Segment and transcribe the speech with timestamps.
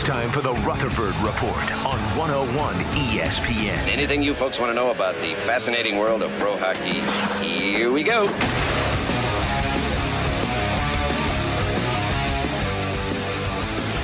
[0.00, 3.76] It's time for the Rutherford Report on 101 ESPN.
[3.86, 7.00] Anything you folks want to know about the fascinating world of pro hockey?
[7.46, 8.24] Here we go.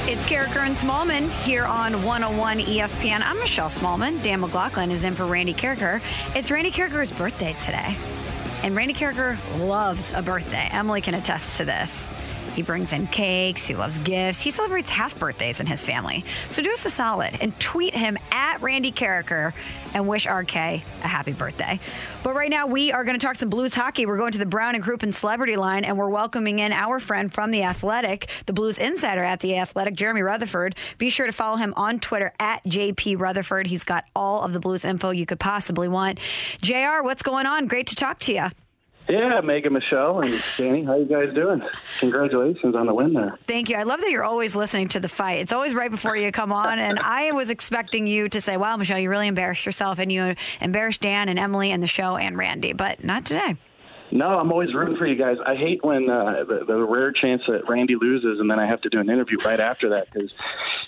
[0.07, 3.23] It's Karraker and Smallman here on 101 ESPN.
[3.23, 4.23] I'm Michelle Smallman.
[4.23, 6.03] Dan McLaughlin is in for Randy Karraker.
[6.35, 7.97] It's Randy Karraker's birthday today.
[8.63, 10.69] And Randy Karraker loves a birthday.
[10.73, 12.11] Emily can attest to this.
[12.57, 13.67] He brings in cakes.
[13.67, 14.41] He loves gifts.
[14.41, 16.25] He celebrates half birthdays in his family.
[16.49, 19.53] So do us a solid and tweet him at Randy Karraker
[19.93, 21.79] and wish RK a happy birthday.
[22.23, 24.07] But right now, we are going to talk some Blues hockey.
[24.07, 27.33] We're going to the Brown and Crouppen Celebrity Line, and we're welcoming in our friend
[27.33, 30.77] from The Athletic, the Blues insider at The Athletic, Jeremy Rutherford.
[30.97, 33.67] Be sure to follow him on Twitter at JP Rutherford.
[33.67, 36.19] He's got all of the Blues info you could possibly want.
[36.63, 37.67] JR, what's going on?
[37.67, 38.66] Great to talk to you.
[39.09, 41.63] Yeah, Megan, Michelle, and Danny, how you guys doing?
[42.01, 43.39] Congratulations on the win there.
[43.47, 43.77] Thank you.
[43.77, 45.41] I love that you're always listening to the fight.
[45.41, 48.77] It's always right before you come on, and I was expecting you to say, "Wow,
[48.77, 52.37] Michelle, you really embarrassed yourself, and you embarrassed Dan and Emily and the show and
[52.37, 53.55] Randy," but not today.
[54.11, 55.37] No, I'm always rooting for you guys.
[55.45, 58.81] I hate when uh, the, the rare chance that Randy loses, and then I have
[58.83, 60.33] to do an interview right after that because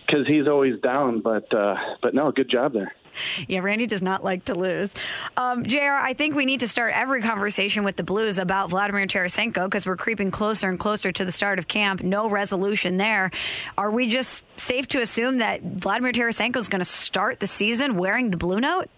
[0.07, 1.21] because he's always down.
[1.21, 2.95] But uh, but no, good job there.
[3.49, 4.91] Yeah, Randy does not like to lose.
[5.37, 9.07] Um, JR, I think we need to start every conversation with the Blues about Vladimir
[9.07, 12.03] Tarasenko because we're creeping closer and closer to the start of camp.
[12.03, 13.31] No resolution there.
[13.79, 17.97] Are we just safe to assume that Vladimir Tarasenko is going to start the season
[17.97, 18.89] wearing the blue note?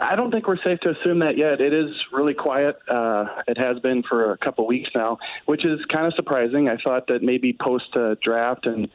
[0.00, 1.60] I don't think we're safe to assume that yet.
[1.60, 2.78] It is really quiet.
[2.88, 6.68] Uh, it has been for a couple weeks now, which is kind of surprising.
[6.68, 8.88] I thought that maybe post uh, draft and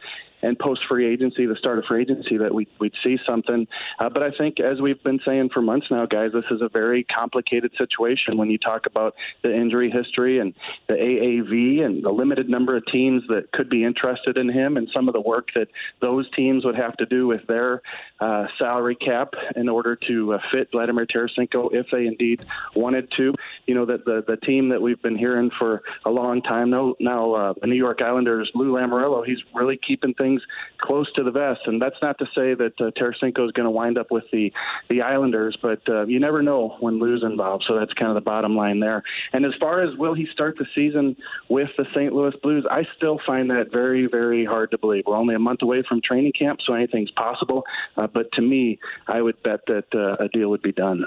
[0.48, 3.68] and post free agency, the start of free agency, that we, would see something.
[4.00, 6.70] Uh, but I think, as we've been saying for months now, guys, this is a
[6.70, 10.54] very complicated situation when you talk about the injury history and
[10.88, 14.88] the AAV and the limited number of teams that could be interested in him and
[14.94, 15.68] some of the work that
[16.02, 17.82] those teams would have to do with their
[18.20, 23.34] uh, salary cap in order to uh, fit Vladimir Tarasenko if they indeed wanted to.
[23.66, 26.96] You know, that the, the team that we've been hearing for a long time now,
[27.00, 30.48] now uh, the New York Islanders, Lou Lamoriello, he's really keeping things things
[30.80, 31.62] close to the vest.
[31.66, 34.52] And that's not to say that uh, Tarasenko is going to wind up with the
[34.90, 37.66] the Islanders, but uh, you never know when Lou's involved.
[37.68, 39.04] So that's kind of the bottom line there.
[39.34, 41.16] And as far as will he start the season
[41.50, 42.14] with the St.
[42.14, 45.04] Louis Blues, I still find that very very hard to believe.
[45.08, 47.64] We're only a month away from training camp, so anything's possible.
[47.96, 51.06] Uh, but to me, I would bet that uh, a deal would be done.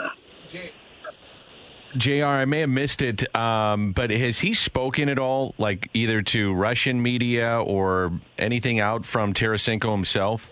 [1.96, 6.22] JR, I may have missed it, um, but has he spoken at all, like either
[6.22, 10.48] to Russian media or anything out from Tarasenko himself?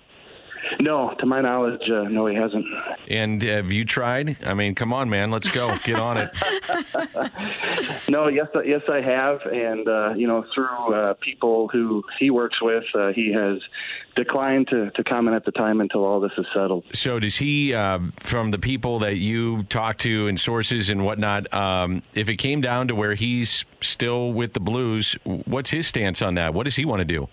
[0.80, 2.64] No, to my knowledge, uh, no, he hasn't.
[3.08, 4.36] And have you tried?
[4.44, 6.30] I mean, come on, man, let's go, get on it.
[8.08, 12.60] no, yes, yes, I have, and uh, you know, through uh, people who he works
[12.60, 13.60] with, uh, he has
[14.14, 16.84] declined to, to comment at the time until all this is settled.
[16.92, 21.52] So, does he, uh, from the people that you talk to and sources and whatnot,
[21.54, 26.20] um, if it came down to where he's still with the Blues, what's his stance
[26.20, 26.52] on that?
[26.52, 27.28] What does he want to do?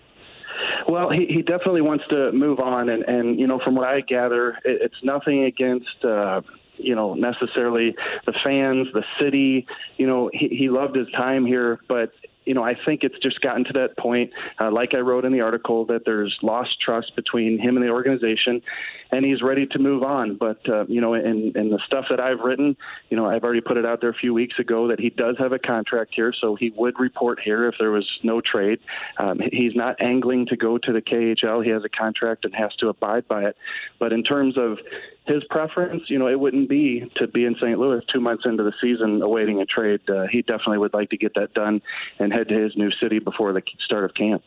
[0.88, 4.00] Well, he, he definitely wants to move on, and and you know, from what I
[4.00, 6.04] gather, it, it's nothing against.
[6.04, 6.42] Uh,
[6.78, 9.66] you know, necessarily the fans, the city.
[9.96, 12.12] You know, he, he loved his time here, but
[12.46, 14.30] you know, I think it's just gotten to that point,
[14.60, 17.90] uh, like I wrote in the article, that there's lost trust between him and the
[17.90, 18.62] organization,
[19.10, 20.36] and he's ready to move on.
[20.36, 22.76] But uh, you know, in, in the stuff that I've written,
[23.10, 25.36] you know, I've already put it out there a few weeks ago that he does
[25.38, 28.78] have a contract here, so he would report here if there was no trade.
[29.18, 31.64] Um, he's not angling to go to the KHL.
[31.64, 33.56] He has a contract and has to abide by it.
[33.98, 34.78] But in terms of
[35.26, 37.78] his preference, you know, it wouldn't be to be in St.
[37.78, 40.00] Louis two months into the season awaiting a trade.
[40.08, 41.82] Uh, he definitely would like to get that done
[42.18, 44.42] and head to his new city before the start of camp.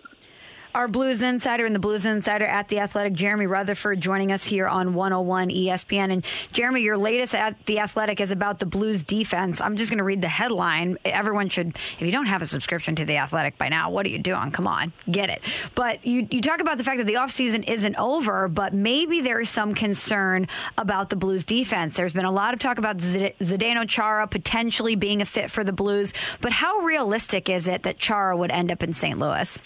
[0.75, 4.67] Our Blues Insider and the Blues Insider at The Athletic, Jeremy Rutherford, joining us here
[4.67, 6.13] on 101 ESPN.
[6.13, 9.61] And Jeremy, your latest at The Athletic is about the Blues defense.
[9.61, 10.99] I'm just going to read the headline.
[11.03, 14.09] Everyone should, if you don't have a subscription to The Athletic by now, what are
[14.09, 14.51] you doing?
[14.51, 15.41] Come on, get it.
[15.73, 19.41] But you, you talk about the fact that the offseason isn't over, but maybe there
[19.41, 21.95] is some concern about the Blues defense.
[21.95, 25.73] There's been a lot of talk about Zdeno Chara potentially being a fit for the
[25.73, 29.17] Blues, but how realistic is it that Chara would end up in St.
[29.17, 29.59] Louis?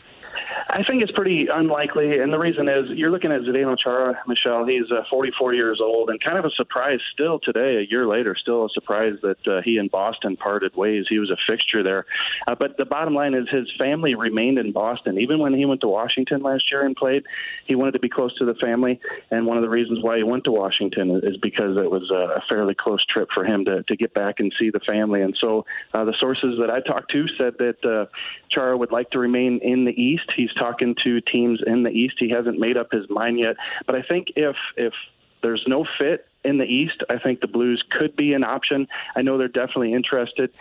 [0.73, 4.65] I think it's pretty unlikely, and the reason is you're looking at Zdeno Chara, Michelle.
[4.65, 8.35] He's uh, 44 years old, and kind of a surprise still today, a year later,
[8.35, 11.05] still a surprise that uh, he and Boston parted ways.
[11.07, 12.07] He was a fixture there,
[12.47, 15.19] uh, but the bottom line is his family remained in Boston.
[15.19, 17.23] Even when he went to Washington last year and played,
[17.67, 18.99] he wanted to be close to the family,
[19.29, 22.41] and one of the reasons why he went to Washington is because it was a
[22.49, 25.21] fairly close trip for him to to get back and see the family.
[25.21, 28.05] And so uh, the sources that I talked to said that uh,
[28.49, 30.31] Chara would like to remain in the East.
[30.35, 32.15] He's talking to teams in the East.
[32.19, 33.55] He hasn't made up his mind yet.
[33.85, 34.93] But I think if if
[35.41, 38.87] there's no fit in the East, I think the Blues could be an option.
[39.15, 40.51] I know they're definitely interested.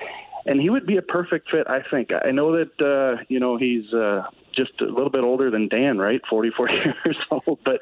[0.45, 2.11] And he would be a perfect fit, I think.
[2.13, 4.23] I know that uh, you know he's uh,
[4.55, 6.21] just a little bit older than Dan, right?
[6.29, 6.71] 44
[7.05, 7.81] years old, but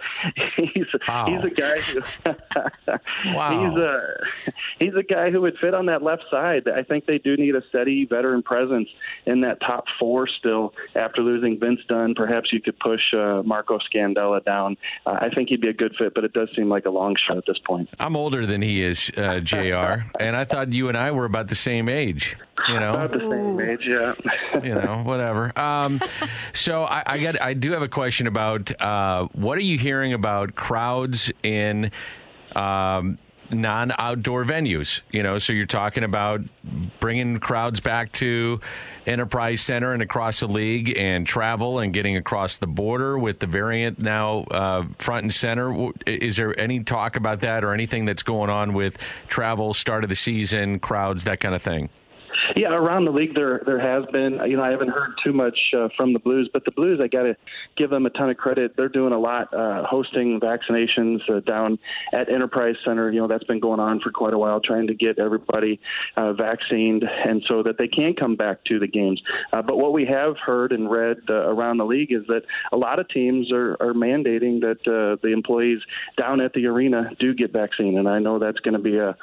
[0.56, 1.26] he's wow.
[1.26, 2.00] he's a guy who
[3.34, 3.70] wow.
[3.70, 4.00] he's a
[4.78, 6.68] he's a guy who would fit on that left side.
[6.68, 8.88] I think they do need a steady veteran presence
[9.26, 12.14] in that top four still after losing Vince Dunn.
[12.14, 14.76] Perhaps you could push uh, Marco Scandella down.
[15.06, 17.16] Uh, I think he'd be a good fit, but it does seem like a long
[17.26, 17.88] shot at this point.
[17.98, 20.04] I'm older than he is, uh, Jr.
[20.20, 22.36] and I thought you and I were about the same age.
[22.68, 24.14] You know, about the same age, yeah.
[24.62, 25.58] you know, whatever.
[25.58, 26.00] Um,
[26.52, 30.12] so I, I, got, I do have a question about uh, what are you hearing
[30.12, 31.90] about crowds in
[32.54, 33.18] um,
[33.50, 35.00] non-outdoor venues?
[35.10, 36.42] You know, so you're talking about
[37.00, 38.60] bringing crowds back to
[39.06, 43.46] Enterprise Center and across the league, and travel and getting across the border with the
[43.46, 45.90] variant now uh, front and center.
[46.06, 48.98] Is there any talk about that, or anything that's going on with
[49.28, 51.88] travel, start of the season, crowds, that kind of thing?
[52.56, 54.40] Yeah, around the league there there has been.
[54.46, 57.06] You know, I haven't heard too much uh, from the Blues, but the Blues, I
[57.06, 57.36] got to
[57.76, 58.76] give them a ton of credit.
[58.76, 61.78] They're doing a lot, uh, hosting vaccinations uh, down
[62.12, 63.10] at Enterprise Center.
[63.10, 65.80] You know, that's been going on for quite a while, trying to get everybody
[66.16, 69.20] uh, vaccinated, and so that they can come back to the games.
[69.52, 72.42] Uh, but what we have heard and read uh, around the league is that
[72.72, 75.80] a lot of teams are, are mandating that uh, the employees
[76.16, 79.16] down at the arena do get vaccinated, and I know that's going to be a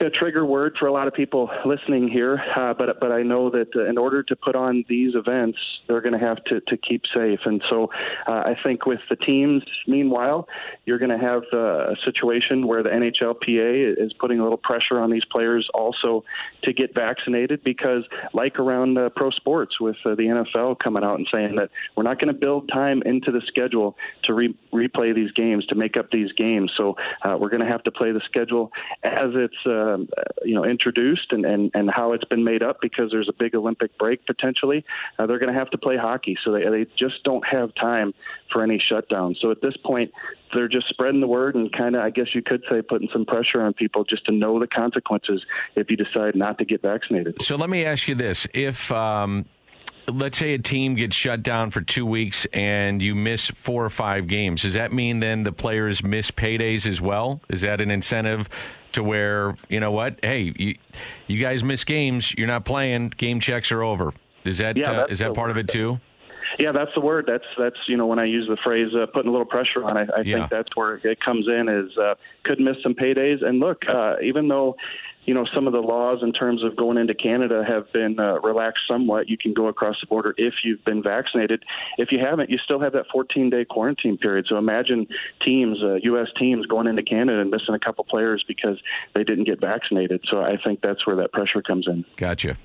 [0.00, 3.50] a trigger word for a lot of people listening here, uh, but but I know
[3.50, 5.58] that uh, in order to put on these events,
[5.88, 7.90] they're going to have to to keep safe, and so
[8.26, 10.48] uh, I think with the teams, meanwhile,
[10.84, 15.00] you're going to have uh, a situation where the NHLPA is putting a little pressure
[15.00, 16.24] on these players also
[16.64, 18.04] to get vaccinated because,
[18.34, 22.20] like around uh, pro sports with the NFL coming out and saying that we're not
[22.20, 26.10] going to build time into the schedule to re- replay these games to make up
[26.10, 26.96] these games, so
[27.38, 28.70] we're going to have to play the schedule
[29.02, 30.08] as it's um,
[30.44, 33.54] you know introduced and, and and how it's been made up because there's a big
[33.54, 34.84] Olympic break potentially.
[35.18, 38.12] Uh, they're going to have to play hockey, so they they just don't have time
[38.52, 39.36] for any shutdown.
[39.40, 40.12] So at this point,
[40.54, 43.24] they're just spreading the word and kind of, I guess you could say, putting some
[43.24, 45.44] pressure on people just to know the consequences
[45.74, 47.42] if you decide not to get vaccinated.
[47.42, 49.46] So let me ask you this: if um,
[50.08, 53.90] let's say a team gets shut down for two weeks and you miss four or
[53.90, 57.40] five games, does that mean then the players miss paydays as well?
[57.48, 58.48] Is that an incentive
[58.92, 60.18] to where you know what?
[60.22, 60.76] Hey, you,
[61.26, 62.34] you guys miss games.
[62.34, 63.10] You're not playing.
[63.10, 64.12] Game checks are over.
[64.44, 66.00] Is that yeah, uh, is that part of it too?
[66.58, 67.24] Yeah, that's the word.
[67.26, 69.96] That's that's you know when I use the phrase uh, putting a little pressure on.
[69.96, 70.36] I, I yeah.
[70.38, 71.68] think that's where it comes in.
[71.68, 73.44] Is uh, could miss some paydays.
[73.44, 74.76] And look, uh, even though
[75.26, 78.40] you know, some of the laws in terms of going into Canada have been uh,
[78.40, 79.28] relaxed somewhat.
[79.28, 81.64] You can go across the border if you've been vaccinated.
[81.98, 84.46] If you haven't, you still have that 14 day quarantine period.
[84.48, 85.08] So imagine
[85.44, 86.28] teams, uh, U.S.
[86.38, 88.80] teams, going into Canada and missing a couple players because
[89.14, 90.24] they didn't get vaccinated.
[90.30, 92.04] So I think that's where that pressure comes in.
[92.16, 92.56] Gotcha.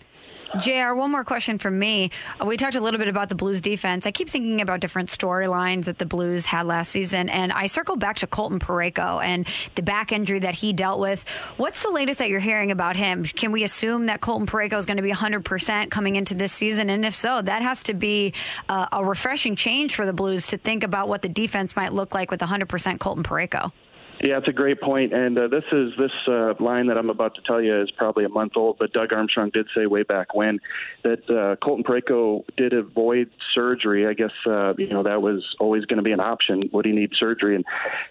[0.59, 2.11] JR, one more question from me.
[2.39, 4.05] Uh, we talked a little bit about the Blues defense.
[4.05, 7.95] I keep thinking about different storylines that the Blues had last season, and I circle
[7.95, 11.23] back to Colton Parayko and the back injury that he dealt with.
[11.55, 13.23] What's the latest that you're hearing about him?
[13.23, 16.89] Can we assume that Colton Parayko is going to be 100% coming into this season?
[16.89, 18.33] And if so, that has to be
[18.67, 22.13] uh, a refreshing change for the Blues to think about what the defense might look
[22.13, 23.71] like with 100% Colton Parayko.
[24.23, 27.33] Yeah, it's a great point, and uh, this is this uh, line that I'm about
[27.35, 28.77] to tell you is probably a month old.
[28.77, 30.59] But Doug Armstrong did say way back when
[31.03, 34.05] that uh, Colton Parayko did avoid surgery.
[34.05, 36.69] I guess uh, you know that was always going to be an option.
[36.71, 37.55] Would he need surgery?
[37.55, 37.65] And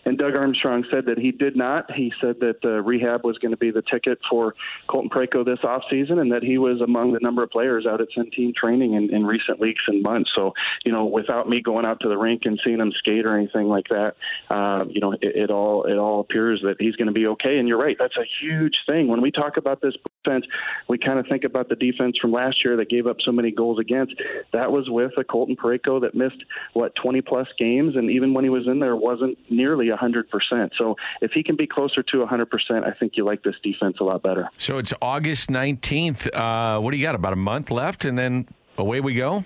[0.04, 1.92] and Doug Armstrong said that he did not.
[1.92, 4.56] He said that uh, rehab was going to be the ticket for
[4.88, 8.00] Colton Parayko this off season, and that he was among the number of players out
[8.00, 10.32] at Centene training in, in recent weeks and months.
[10.34, 13.36] So you know, without me going out to the rink and seeing him skate or
[13.36, 14.16] anything like that,
[14.50, 17.58] uh, you know, it, it all it all appears that he's going to be okay.
[17.58, 19.08] And you're right, that's a huge thing.
[19.08, 20.44] When we talk about this defense,
[20.88, 23.50] we kind of think about the defense from last year that gave up so many
[23.50, 24.14] goals against.
[24.52, 26.42] That was with a Colton Parayko that missed
[26.72, 30.72] what 20 plus games, and even when he was in there, wasn't nearly 100 percent.
[30.76, 33.98] So if he can be closer to 100 percent, I think you like this defense
[34.00, 34.48] a lot better.
[34.56, 36.34] So it's August 19th.
[36.34, 37.14] Uh, what do you got?
[37.14, 39.44] About a month left, and then away we go.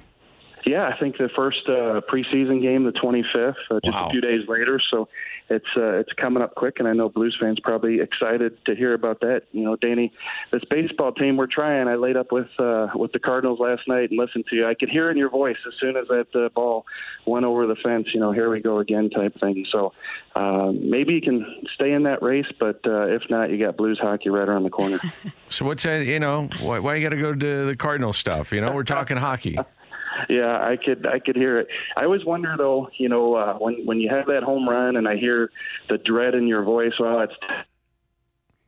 [0.66, 4.06] Yeah, I think the first uh, preseason game, the 25th, uh, just Wow.
[4.09, 4.80] a few days later.
[4.90, 5.09] So
[5.50, 8.94] it's uh, it's coming up quick, and I know Blues fans probably excited to hear
[8.94, 9.42] about that.
[9.52, 10.11] You know, Danny,
[10.52, 11.87] this baseball team we're trying.
[11.87, 14.66] I laid up with uh, with the Cardinals last night and listened to you.
[14.66, 16.87] I could hear in your voice as soon as that uh, ball
[17.26, 18.09] went over the fence.
[18.14, 19.66] You know, here we go again type thing.
[19.71, 19.92] So
[20.35, 21.44] uh, maybe you can
[21.75, 24.71] stay in that race, but uh, if not, you got Blues hockey right around the
[24.71, 24.99] corner.
[25.50, 26.04] So what's that?
[26.06, 28.50] You know, why, why you got to go to the Cardinal stuff?
[28.50, 29.56] You know, we're talking hockey.
[30.28, 31.68] Yeah, I could I could hear it.
[31.97, 35.09] I always wonder though, you know, uh, when when you have that home run and
[35.09, 35.50] I hear
[35.88, 36.92] the dread in your voice.
[36.99, 37.35] Well, it's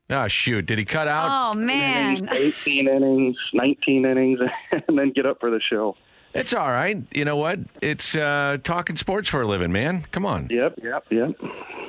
[0.08, 0.66] Oh shoot!
[0.66, 1.54] Did he cut out?
[1.54, 2.28] Oh man.
[2.30, 4.38] 18 innings, 19 innings,
[4.88, 5.96] and then get up for the show.
[6.32, 7.02] It's all right.
[7.12, 7.58] You know what?
[7.80, 10.04] It's uh, talking sports for a living, man.
[10.12, 11.30] Come on, Yep, yep, yep,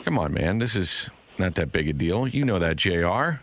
[0.03, 0.57] come on, man.
[0.57, 2.27] This is not that big a deal.
[2.27, 3.41] You know that, Jr.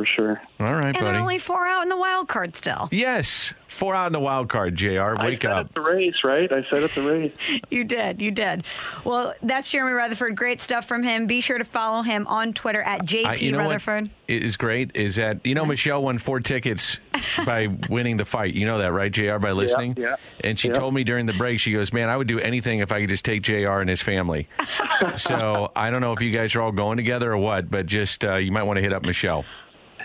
[0.00, 0.40] for sure.
[0.60, 1.04] All right, And buddy.
[1.06, 2.88] they're only four out in the wild card still.
[2.90, 4.74] yes, four out in the wild card.
[4.76, 5.16] Jr.
[5.18, 5.74] I Wake said up.
[5.74, 6.50] the race, right?
[6.50, 7.60] I said it's the race.
[7.70, 8.20] You did.
[8.20, 8.64] You did.
[9.04, 10.34] Well, that's Jeremy Rutherford.
[10.36, 11.26] Great stuff from him.
[11.26, 14.04] Be sure to follow him on Twitter at JP I- you know Rutherford.
[14.04, 16.98] what is great is that you know Michelle won four tickets
[17.46, 18.54] by winning the fight.
[18.54, 19.36] You know that, right, Jr.
[19.38, 19.94] By listening.
[19.98, 20.16] yeah.
[20.42, 20.74] And she Yeah.
[20.74, 23.10] told me during the break, she goes, "Man, I would do anything if I could
[23.10, 23.80] just take Jr.
[23.80, 24.48] and his family."
[25.16, 28.24] so I don't know if you guys are all going together or what, but just
[28.24, 29.44] uh, you might want to hit up Michelle.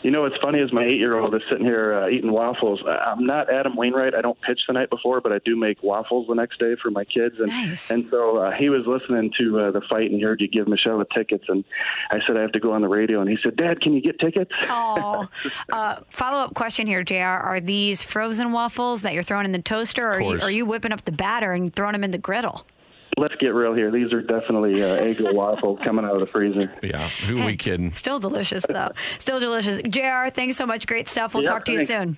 [0.06, 2.80] You know what's funny is my eight-year-old is sitting here uh, eating waffles.
[2.86, 4.14] I- I'm not Adam Wainwright.
[4.14, 6.92] I don't pitch the night before, but I do make waffles the next day for
[6.92, 7.34] my kids.
[7.40, 7.90] And Nice.
[7.90, 10.68] and so uh, he was listening to uh, the fight and he heard you give
[10.68, 11.46] Michelle the tickets.
[11.48, 11.64] And
[12.12, 13.20] I said I have to go on the radio.
[13.20, 14.52] And he said, Dad, can you get tickets?
[14.70, 15.28] Oh,
[15.72, 17.16] uh, follow up question here, Jr.
[17.24, 20.44] Are these frozen waffles that you're throwing in the toaster, or are you, course.
[20.44, 22.64] are you whipping up the batter and throwing them in the griddle?
[23.18, 23.92] Let's get real here.
[23.92, 26.74] These are definitely uh, Eggo waffles coming out of the freezer.
[26.84, 27.92] Yeah, who are we kidding?
[27.92, 28.92] Still delicious, though.
[29.20, 29.82] Still delicious.
[29.88, 30.30] Jr.
[30.32, 30.86] Thanks so much.
[30.86, 31.34] Great stuff.
[31.34, 32.18] We'll Yeah, talk to you soon.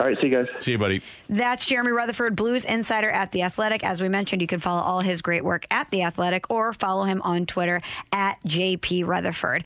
[0.00, 0.46] All right, see you guys.
[0.60, 1.02] See you, buddy.
[1.28, 3.84] That's Jeremy Rutherford, Blues Insider at The Athletic.
[3.84, 7.04] As we mentioned, you can follow all his great work at The Athletic or follow
[7.04, 7.80] him on Twitter
[8.12, 9.64] at JP Rutherford.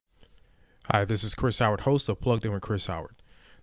[0.91, 3.15] Hi, this is Chris Howard, host of Plugged In with Chris Howard.